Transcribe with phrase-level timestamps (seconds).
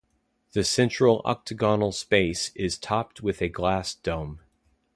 [0.53, 4.39] The central octagonal space is topped with a glass dome.